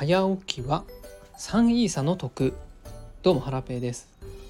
[0.00, 0.84] 早起きは
[1.36, 2.54] 3イーサの得。
[3.22, 4.08] どうもハラペーです。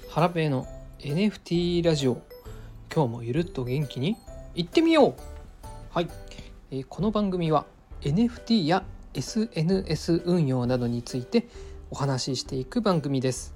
[0.09, 0.65] ハラペーの
[0.99, 2.21] NFT ラジオ。
[2.89, 4.15] 今日もゆるっと元気に
[4.55, 5.13] いってみよう。
[5.89, 6.09] はい、
[6.71, 7.65] えーこの番組は
[7.99, 11.49] NFT や SNS 運用などについて
[11.89, 13.53] お話ししていく番組です、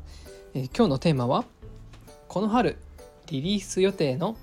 [0.54, 1.46] えー今日のテーマは
[2.28, 2.76] この春
[3.28, 4.36] リリース予定の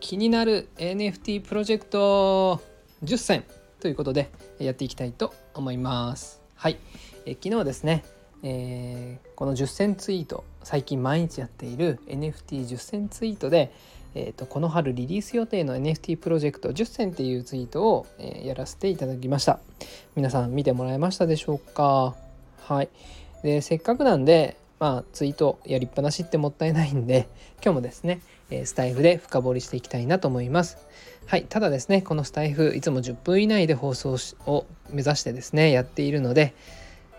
[0.00, 2.60] 気になる NFT プロジェクト
[3.04, 3.44] 10選
[3.80, 4.28] ということで
[4.58, 6.39] えーやっていきたいと思います。
[6.60, 6.76] はい、
[7.24, 8.04] え昨日ですね、
[8.42, 13.72] えーこの10選ツイート最近毎日やっている NFT10 選ツイートで、
[14.14, 19.58] えーとこの春リリース予定の NFT プロジェクト10選っていうツイートを、えーやらせていただきました。
[20.16, 22.14] 皆さん見てもらえましたでしょうか？
[22.64, 22.90] はい。
[23.42, 27.28] でせっかくなんでまあツイートやりっぱなしってもったいないんで
[27.62, 30.78] 今日もですねえスタイフで深掘りしていきたいなと思います。
[31.26, 36.54] はい、ただですね、このスタイフ、いつも10分以内で放送を目指してですね、やっているので、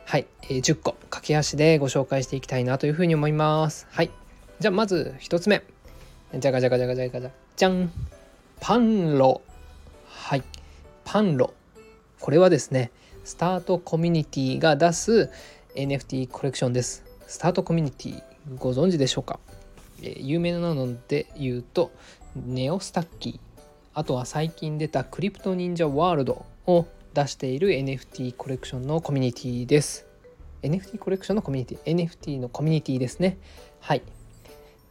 [0.03, 3.87] はい、え10個駆け足でご紹介していきたいなというふうに思います。
[3.91, 4.11] はい、
[4.59, 5.63] じゃあまず1つ目。
[6.35, 7.91] じゃがじゃがじゃがじゃがじゃじゃん
[8.59, 9.41] パンロ。
[10.07, 10.43] はい、
[11.05, 11.53] パンロ。
[12.19, 12.91] これはですね、
[13.23, 15.29] スタートコミュニティが出す
[15.75, 17.10] NFT コレクションです。
[17.31, 18.21] スタートコミュニティ
[18.57, 19.39] ご存知でしょうか？
[20.03, 21.91] えー有名なので言うと
[22.35, 23.61] ネオスタッキー。
[23.93, 30.05] あとは最近出たクリプト忍者ワールドを出している NFT コレクションのコミュニティです。
[30.61, 33.37] NFT コレクションのコミュニティ？NFT のコミュニティですね。
[33.79, 34.01] はい。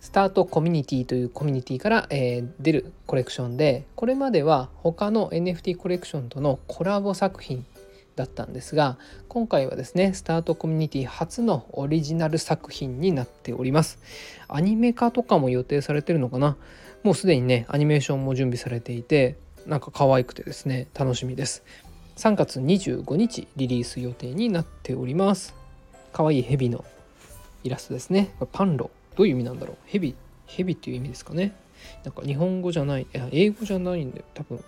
[0.00, 7.66] スタートコミュニティというコミュニティから、えー出るコレクションでこれまでは他の NFT コレクションとのコラボ作品
[8.16, 13.98] だったんですが今回はですねスタートコミュニティ初のオリジナル作品になっております。
[14.48, 16.56] アニメ化とかも予定されてるのかな？
[17.02, 21.62] もうすでにねアニメーションも準備されていてなんか可愛くてですね楽しみです。
[22.16, 25.54] 3月25日リリース予定になっております。
[26.12, 26.84] 可愛いヘビの
[27.62, 28.34] イラストですね。
[28.38, 28.90] これパンロ。
[29.16, 29.76] どういう意味なんだろう？
[29.86, 30.14] ヘビ
[30.46, 31.54] ヘビっていう意味ですかね？
[32.04, 34.58] なんか日本語じゃないいや英語じゃないんで多分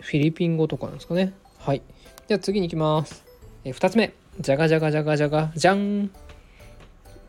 [0.00, 1.34] フィリピン語とかなんですかね？
[1.58, 1.82] はい。
[2.30, 3.24] じゃあ次に行きます。
[3.64, 4.14] え2つ目。
[4.38, 6.12] じゃがじゃがじゃがじゃがじゃん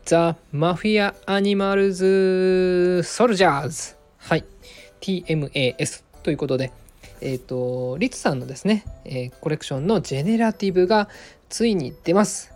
[0.04, 3.96] The Mafia Animals Soldiers。
[4.18, 4.44] はい。
[5.00, 6.70] TMAS ということで。
[7.20, 11.08] えっ、とリツさんのですね、えーコレクションのジェネラティブが
[11.48, 12.52] ついに出ます。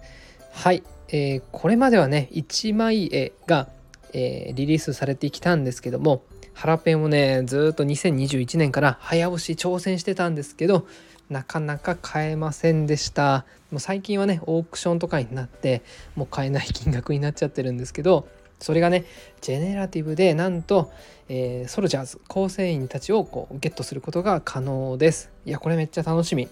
[0.52, 3.66] はい、えーこれまではね1枚絵が、
[4.12, 6.22] えリリースされてきたんですけども
[6.54, 10.86] ハラペンをねずっと2021年から早押し挑戦してたんですけど
[11.30, 13.44] なかなか買えませんでした。
[13.70, 15.82] もう最近はねオークションとかになって
[16.14, 18.28] もう買えない金額になっちゃってるんですけど
[18.60, 19.04] それがね
[19.40, 20.92] ジェネラティブでなんと、
[21.28, 25.30] えーソルジャーズ構成員たちをこうゲットすることが可能です。
[25.44, 26.48] いやこれめっちゃ楽しみ。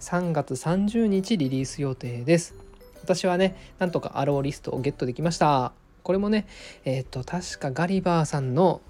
[0.00, 2.54] 3月30日リリース予定です。
[3.02, 5.72] 私はねなんとかアローリストをゲットできました。
[6.02, 6.46] これもね
[6.84, 8.80] えっ、と確かガリバーさんの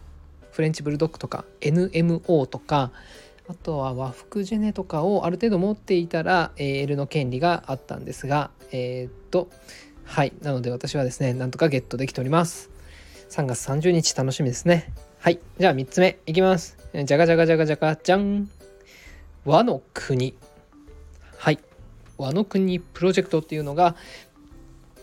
[0.52, 2.92] フレンチブルドッグとか NMO とか
[3.48, 9.48] あとは和服ジェネとかをある程度持っていたら L の権利があったんですがえーっと
[10.04, 10.32] はい。
[10.42, 12.70] なので私はですねなんとかゲットできております。
[13.30, 14.92] 3月30日楽しみですね。
[15.18, 15.40] はい。
[15.58, 16.76] じゃあ3つ目いきます。
[17.04, 18.48] じゃがじゃがじゃがじゃがじゃん。
[19.44, 20.36] 和の国。
[21.36, 21.58] はい。
[22.18, 23.96] 和の国プロジェクトっていうのが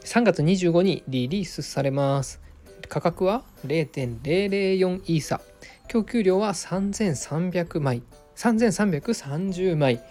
[0.03, 2.39] 3月25にリリースされます。
[2.87, 5.41] 価格は0.004イーサ。
[5.87, 8.03] 供給量は3300枚。
[8.35, 10.01] 3330枚。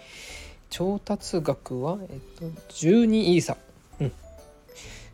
[0.69, 3.57] 調達額は、えっと、12イーサ。
[3.99, 4.11] うん。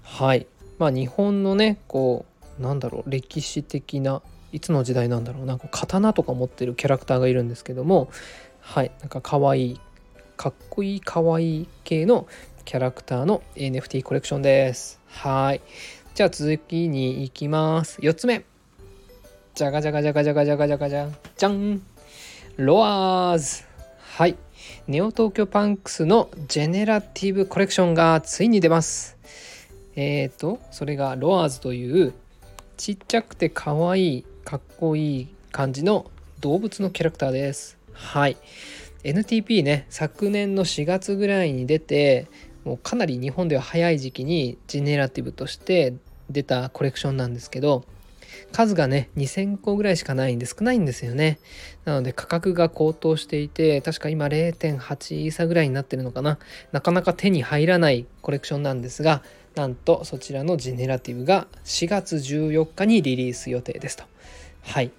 [0.04, 0.48] はい。
[0.78, 2.26] まあ日本のねこ
[2.60, 8.10] うなんだろう歴史的ないつの時代なんだろうなこう刀とか持ってるキャラクターがいるんですけども
[8.62, 8.92] はい。
[9.00, 9.80] なんか可愛い
[10.36, 12.28] かっこいい可愛い系の
[12.66, 15.00] キャラクターの NFT コレクションです。
[15.08, 15.62] はい。
[16.14, 18.00] じゃあ続きに行きます。
[18.02, 18.44] 4つ目。
[19.56, 21.82] じゃがじゃがじゃがじゃがじゃがじゃがじゃじゃん
[22.58, 23.66] ロアーズ。
[24.00, 24.36] はい。
[24.88, 29.16] ネオ東京パンクスのジェネラティブコレクションがついに出ます。
[29.96, 32.14] えーとそれがロアーズという
[32.76, 36.10] ちっちゃくて可愛いかっこいい感じの
[36.40, 37.78] 動物のキャラクターです。
[37.94, 38.38] はい。
[39.04, 42.26] NTP ね昨年の4月ぐらいに出て
[42.66, 45.94] もうかなり日本では早い時期にジェネラティブとして
[46.32, 47.86] 出たコレクションなんですけど
[48.52, 51.40] 数がね2000個ぐらいしかないんで少ないんですよね。
[51.86, 56.40] なので価格が高騰していて確か今0.8イーサぐらいになってるのかな。
[56.72, 59.24] なかなか手に入らないコレクションなんですが
[59.56, 64.04] なんとそちらのジェネラティブが4月14日にリリース予定ですと。
[64.64, 64.92] はい。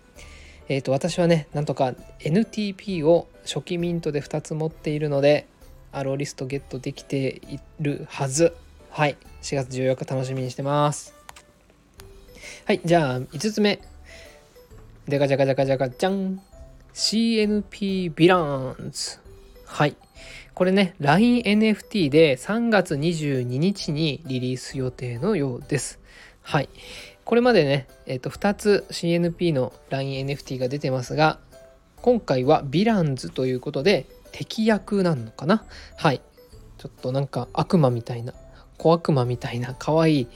[0.68, 5.46] えー、と私はねなんとか NTP を初期ミントで2つ持っているので
[5.92, 8.54] アローリストゲットできているはず。
[8.90, 9.16] はい。
[9.42, 11.17] 4月14日楽しみにしてます。
[12.64, 13.80] はいじゃあ5つ目。
[15.08, 16.40] じゃがじゃがじゃがじゃがじゃん。
[16.94, 19.18] CNP ヴィランズ
[19.64, 19.96] はい。
[20.54, 26.00] これね LINENFT で3月22日にリリース予定のようです。
[26.42, 26.68] はい。
[27.24, 31.38] これまでね、えー、と2つ CNP の LINENFT が出てますが
[32.02, 35.64] 今回はヴィランズということで敵役なのかな？
[35.96, 36.20] はい。
[36.78, 38.34] ちょっとなんか悪魔みたいな
[38.76, 40.28] 小悪魔みたいな可愛い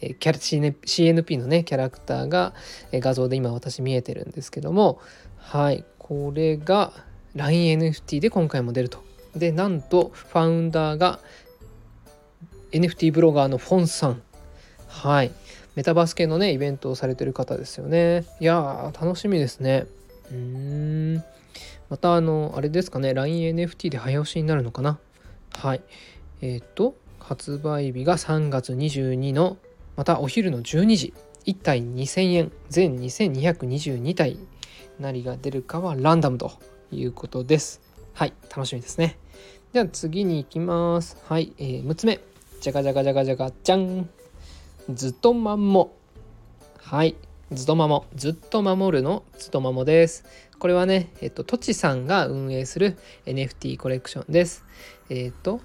[0.00, 2.54] え、キャラ CNP のねキャラクターが、
[2.92, 5.00] え、画像で今私見えてるんですけども
[5.38, 6.92] はいこれが
[7.36, 9.02] LINENFT で今回も出ると。
[9.34, 11.20] でなんとファウンダーが
[12.72, 14.22] NFT ブロガーのフォンさん。
[14.88, 15.32] はい。
[15.74, 18.24] メタバース系のねイベントをされてる方ですよね。
[18.40, 19.86] いや楽しみですね。
[20.30, 20.36] うー
[21.18, 21.24] ん。
[21.88, 24.98] またあのあれですかね LINENFT で早押しになるのかな。
[25.54, 25.82] はい。
[26.42, 29.56] えっ、ー、と発売日が3月22の
[29.96, 31.14] またお昼の12時
[31.46, 34.38] 1体2000円全2222体
[34.98, 36.52] 何が出るかはランダムと
[36.90, 37.80] いうことです。
[38.14, 39.18] はい楽しみですね。
[39.72, 41.16] では次に行きます。
[41.28, 42.20] はい、えー、6つ目。
[42.60, 44.08] じゃがじゃがじゃがじゃがじゃん。
[44.92, 45.96] ずっとまんも
[46.78, 47.16] はい
[47.52, 49.24] ずっとまもずっと守るの？
[49.38, 50.24] ずっとまもです。
[50.58, 52.96] これはねえっととちさんが運営する
[53.26, 54.64] NFT コレクションです。
[55.08, 55.60] えっと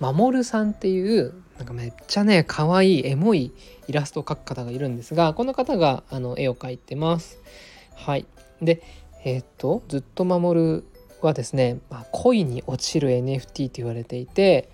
[0.00, 3.52] 守さんっていうなんかめっちゃね可愛いエモい
[3.86, 7.38] イラストを描く方がいるんですがこの方があの絵を描いてます。
[7.94, 8.26] はい。
[8.62, 8.82] で
[9.24, 10.84] えっとずっと守る
[11.20, 14.70] はですね、まあ、恋に落ちる NFT と言われていて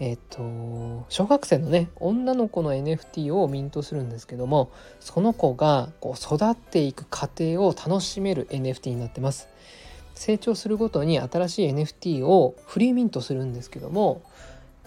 [0.00, 4.70] えっ、と小学生のね女の子の NFT をミントするんですけども
[5.00, 9.48] その子がこう育っていく過程を楽しめる NFT になってます。
[10.16, 14.22] 成長するごとに新しい NFT をフリーミントするんですけども、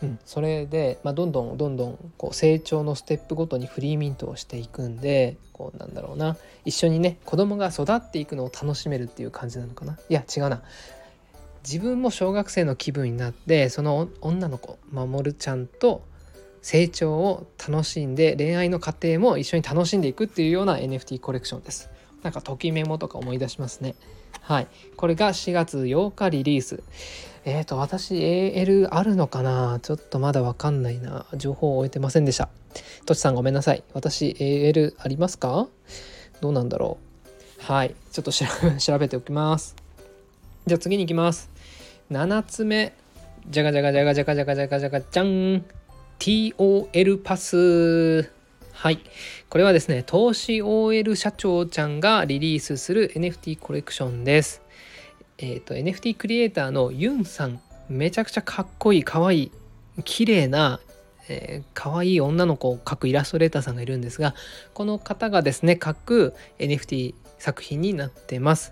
[0.02, 10.62] うん、それで、まあ、どんどんどんどんこう成長のステップごとにフリーミントをしていくんでこうなんだろうな一緒にね子供が育っていくのを楽しめるっていう感じなのかないや違うな
[11.64, 16.04] 自分も小学生の気分になってその女の子守ちゃんと
[16.62, 21.90] 成長を楽しんで恋愛の過程も一緒に楽しんでいくっていうような NFT コレクションです。
[22.24, 23.96] なんかときメモとか思い出しますね。
[24.42, 24.68] はい。
[24.96, 26.84] これが4月8日リリース。
[27.46, 29.80] えっ、ー、と、私 AL あるのかな？
[29.82, 31.26] ちょっとまだわかんないな。
[31.36, 32.50] 情報を終えてませんでした。
[33.06, 33.84] とちさんごめんなさい。
[33.94, 35.68] 私 AL ありますか？
[36.42, 36.98] どうなんだろ
[37.60, 37.96] うはい。
[38.12, 39.76] ちょっと 調べておきます。
[40.66, 41.50] じゃあ次に行きます。
[42.12, 42.94] 7つ目。
[43.50, 45.66] じゃがじゃがじゃがじゃがじゃがじゃがじゃがじゃん。
[46.20, 48.39] TOL パス。
[48.80, 49.02] はい。
[49.50, 54.62] これはですね、投資 OL 社長ちゃんがリリースする NFT コレクションです。
[55.38, 57.60] えっ、ー、と、NFT クリエイターのユンさん。
[57.90, 59.52] めちゃくちゃかっこいい、かわいい、
[60.06, 60.80] 綺麗な、
[61.28, 64.34] えー、かわいい女の子を描くイラストレーターさんがいるんですが、
[64.74, 68.72] この方がですね、描く NFT 作品になってます。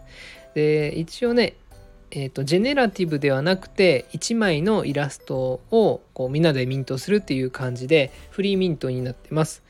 [0.56, 1.58] で、一応ね、
[2.10, 9.64] えーと、ジェネラティブではなくて1枚のイラストをこうみんなでミントするっていう感じでフリーミントになってます。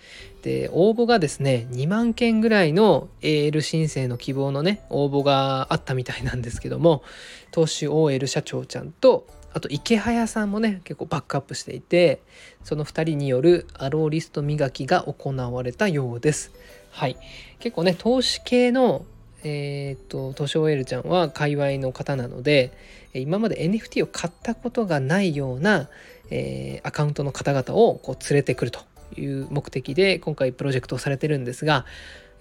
[0.43, 7.03] で応募がですね2万件ぐらいの AL 申請の希望のね応募があったみたいなんですけども
[7.51, 12.21] 投資 OL 社長ちゃんとあと池早さんもね結構バックアップしていて
[12.63, 16.51] その2人によるアローリスト磨きが行われたようです。
[16.91, 17.17] はい
[17.59, 19.05] 結構ね投資系の
[19.43, 22.71] えっ、と、トシオエルちゃんは界隈の方なので、
[23.13, 25.89] 今まで NFT を買ったことがないような、
[26.29, 28.81] えー、アカウントの方々をこう連れてくると
[29.15, 31.85] いう目的で今回プロジェクトをされてるんですが、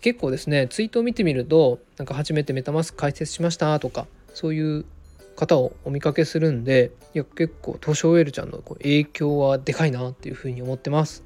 [0.01, 4.85] 結構ですね、ツイートを見てみると、なんか初めてメタマスク開設しましたとか、そういう
[5.37, 11.23] 方をお見かけするんでいや結構東証ウェルちゃんの影響はでかいなっていうふうに思ってます。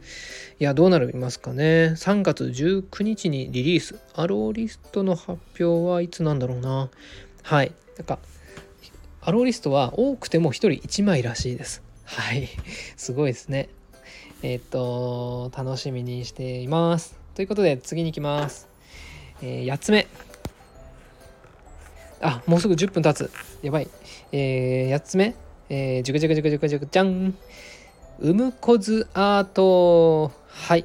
[0.59, 1.95] いやどうなりますかね。
[1.97, 3.99] 3月19日にリリース。
[4.15, 6.91] アローリストの発表はいつなんだろうな。
[7.43, 7.73] はい。
[7.97, 8.19] なんか
[9.23, 11.83] アローリストは多くても1人1枚らしいです。
[12.05, 12.49] はい。
[12.97, 13.69] すごいですね。
[14.43, 17.21] えっ、と楽しみにしています。
[17.35, 18.69] ということで次に行きます、
[19.41, 20.07] えー、8つ目、
[22.51, 23.31] もうすぐ10分経つ。
[23.63, 23.89] やばい。
[24.33, 25.37] えー、8つ目。
[25.69, 27.33] えー、じゅくじゅくじゅくじゅくじゅくじゃん。
[28.19, 30.33] うむこずアート。
[30.49, 30.85] はい。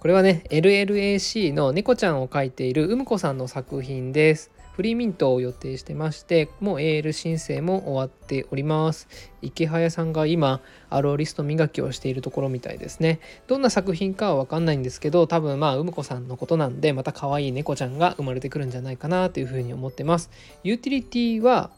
[0.00, 4.50] これはね、LLAC の猫ちゃんを描いているうむこさんの作品です。
[4.78, 9.08] フリーミントを予定してましてもう AL 申請も終わっております。
[9.42, 13.18] 池早さんが今アローリスト磨きをしているところみたいですね。
[13.48, 20.30] どんな作品かは分かんないんですけど多分まあうむこさんのことなんでまた可愛い猫ちゃんが生まれてくるんじゃないかなというふうに思ってます。
[20.62, 21.72] ユーティリティは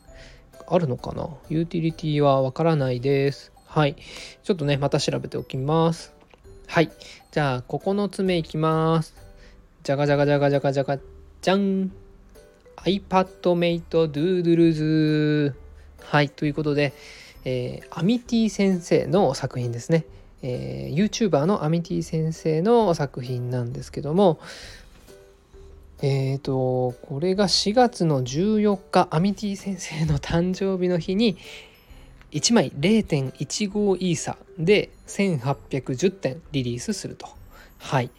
[0.68, 1.26] あるのかな？
[1.48, 3.50] ユーティリティはわからないです。
[3.64, 3.96] はい。
[4.42, 6.12] ちょっとねまた調べておきます。
[6.66, 6.90] はい。
[7.30, 9.14] じゃあ9つ目いきます。
[9.84, 10.98] じゃがじゃがじゃがじゃがじゃが
[11.40, 11.90] じゃん
[12.84, 15.54] iPadMate Doodles
[16.02, 16.92] はいということで、
[17.44, 20.04] えー、アミティ先生の作品ですね、
[20.42, 24.40] えー、YouTuber のアミティ先生の作品なんですけども
[26.02, 31.36] えーとこれが4月の14日アミティ先生の誕生日の日に
[32.32, 37.28] 1枚0.15イーサで1810点リリースすると。
[37.78, 38.10] はい。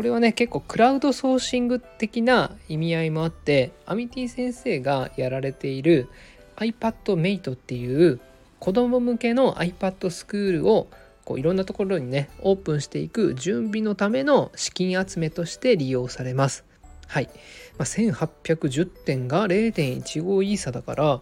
[0.00, 6.08] これはね結構クラウドソーシング的な意味合いもあってアミティ先生がやられている
[6.56, 8.18] iPadMate っていう
[8.60, 10.88] 子供向けの iPad スクールを
[11.26, 16.64] こういろんなところにねオープンしていく準備のための資金集めとして利用されます。
[17.06, 17.28] はい。
[17.76, 21.20] まあ、1810点が0.15イーサだから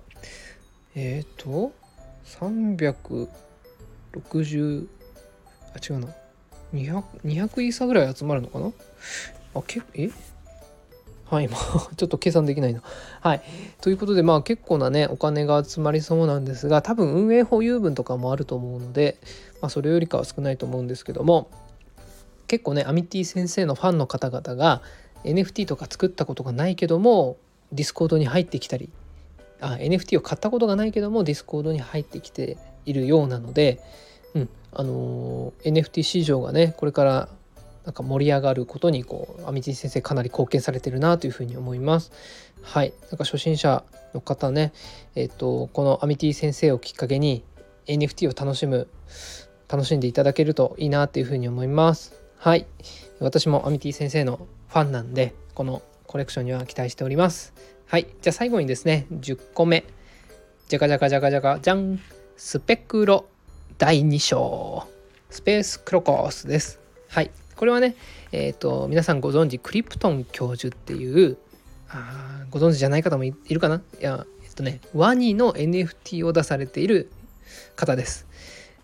[0.94, 1.73] えっ、ー、と
[2.26, 4.87] 360
[5.75, 6.14] あ違うな
[6.75, 8.72] 200, 200イーサぐらい集まるのかな？
[9.54, 10.10] あけえ？
[11.26, 11.56] はい、も
[11.90, 12.82] う ちょっと計算できないな。
[13.20, 13.42] はい。
[13.82, 19.18] ということで、まあ結構なね、お金が集まりそうなんですが、多分運営保有分とかもあると思うので、
[19.60, 21.50] まあそれよりかは少ないと思うんですけども、
[22.46, 24.80] 結構ね、アミティ先生のファンの方々が
[25.25, 27.37] NFT とか作ったことがないけども、
[27.73, 28.88] Discord に入ってきたり、
[29.60, 32.56] あ NFT を買ったことがないけども、 Discord に入ってきて
[32.87, 33.80] いるようなので、
[34.35, 37.28] うん、あの、NFT 市場がねこれから
[37.88, 42.12] なんか盛り上がることにこうアミティ先生かなり貢献されてるなというふうに思います。
[42.61, 43.82] はい、なんか初心者
[44.12, 44.75] の方ね、
[45.14, 47.44] えっ、とこのアミティ先生をきっかけに
[47.87, 48.88] NFT を楽しむ
[49.68, 52.14] 楽しんでいただけるといいなっていうふうに思います。
[52.37, 52.66] はい、
[53.20, 57.54] 私もアミティ先生のファンなんでこのコレクションには期待しております。
[57.87, 59.85] はい、じゃあ最後にですね10個目。
[60.68, 61.99] じゃかじゃかじゃかじゃかじゃん
[62.37, 63.25] スペクロ。
[63.78, 64.88] 第2章
[65.30, 66.80] スペースクロコスです。
[67.06, 67.30] はい。
[67.54, 67.94] これはね、
[68.32, 71.37] えっ、ー、と、皆さんご存知、クリプトン教授っていう、
[71.88, 73.76] あご存知じゃない方もいるかな？
[73.76, 77.08] いや、えっとね、ワニの NFT を出されている
[77.76, 78.26] 方です。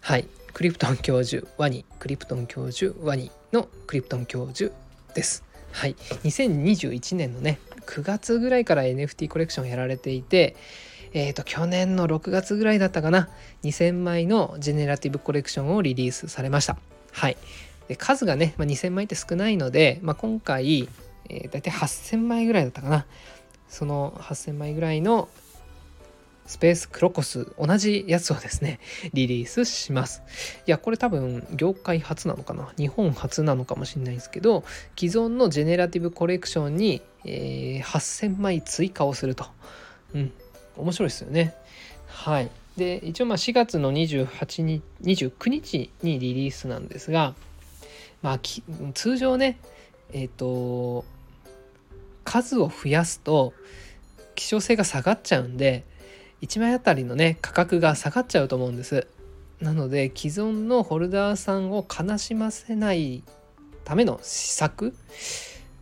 [0.01, 0.29] はい。
[0.53, 4.73] クリプトン教授、ワニ、クリプトン教授、ワニのクリプトン教授
[5.17, 5.43] です。
[5.73, 5.97] はい。
[6.23, 10.55] 2021年のね、9月ぐらいから NFT コレクションやられていて、
[11.15, 13.29] えっ、ー、と、去年の6月ぐらいだったかな、
[13.63, 16.77] 2000枚のジェネラティブコレクションをリリースされました。
[17.13, 17.37] はい。
[17.89, 20.89] で数がね、まあ、2000枚って少ないので、まあ、今回、
[21.29, 23.07] えー、大体8000枚ぐらいだったかな。
[23.69, 25.29] その8000枚ぐらいの
[26.47, 28.79] スペースクロコス同じやつをですね
[29.15, 30.23] リリースします
[30.67, 34.63] いやこれ多分業界初なのかな日本初なのかもしれないんですけど
[34.99, 39.47] 既存のジェネラティブコレクションに、えー、8000枚追加をすると
[40.15, 40.33] うん
[40.77, 41.55] 面白いですよね。
[42.07, 42.51] はい。
[42.77, 47.35] で、一応まあ4月の28日、29日にリリースなんですが、
[48.23, 48.41] まあ
[48.95, 49.59] 通常ね、
[50.13, 51.05] えっ、ー、と、
[52.25, 53.53] 数を増やすと
[54.35, 55.85] 希少性が下がっちゃうんで、
[56.43, 59.07] 1枚あたりのね、価格が下がっちゃうと思うんです。
[59.61, 63.23] なので、既存のホルダーさんを悲しませない
[63.85, 64.95] ための施策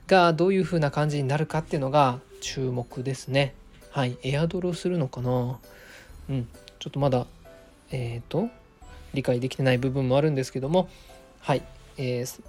[0.06, 3.54] がどういう風な感じになるかっていうのが注目ですね。
[3.92, 5.58] はい、エアドロするのかな？
[6.30, 7.26] うん、ちょっとまだ、
[7.90, 8.49] えっ、ー、と、
[9.12, 10.88] 理解できてない部分もあるんですけども、
[11.40, 11.62] はい、
[11.99, 12.42] えー、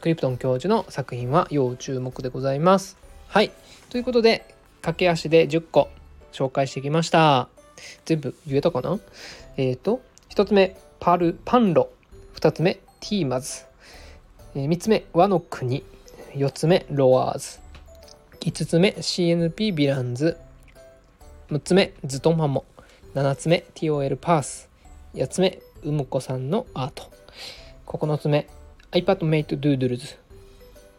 [0.00, 2.96] クリプトン教授の作品は要注目でございます。
[3.26, 3.50] はい、
[3.90, 5.88] ということで、駆け足で10個
[6.30, 7.48] 紹介してきました。
[8.04, 9.00] 全部言えたかな？
[9.56, 11.90] えっ、ー、と、1つ目、パル、パンロ。
[12.36, 13.64] 2つ目、ティーマズ。
[14.54, 15.82] えー、3つ目、和の国。
[16.34, 17.58] 4つ目、ロワーズ。
[18.38, 20.36] 5つ目、CNP ヴィランズ。
[21.48, 22.64] 6つ目ズトマモ。
[23.14, 24.68] 7つ目 TOL パース。
[25.14, 27.04] 8つ目うむこさんのアート。
[27.86, 28.48] 9つ目
[28.90, 30.16] iPadMate Doodles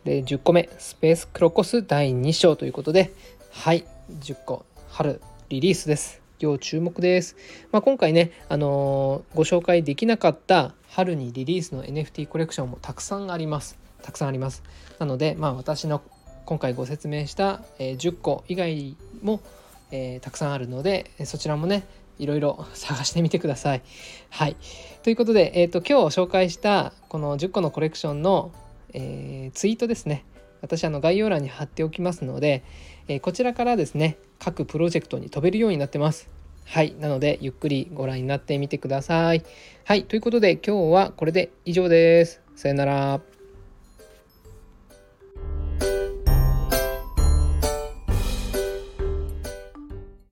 [0.05, 3.11] で10個目スペースクロコス第2章ということで
[3.51, 3.83] はい
[4.21, 6.21] 10個春リリースです。
[6.39, 7.35] 要注目です、
[7.73, 13.77] まあ、今回ね、あのー、ご紹介できなかった春にリリースの NFT コレクションもたくさんあります。
[14.01, 14.63] たくさんあります。
[14.97, 16.01] なので、まあ、私の
[16.45, 19.41] 今回ご説明した、えー、10個以外も
[19.91, 21.85] えー、たくさんあるのでそちらもね
[22.19, 23.81] いろいろ 探してみてください。
[24.29, 24.55] はい。
[25.03, 28.51] ということで、えーと、今日紹介したこの10個のコレクションの、
[28.93, 30.25] えー、ツイートですね
[30.61, 32.63] 私あの概要欄に貼っておきますので、
[33.07, 36.37] えー、こちらからですね各プロジェクトに飛べるようになってます。
[36.67, 36.93] はい。
[36.99, 39.43] なので、ゆっくりご覧になってみてください。
[39.85, 40.03] はい。
[40.03, 42.41] ということで、今日はこれで以上です。
[42.55, 43.36] さよなら。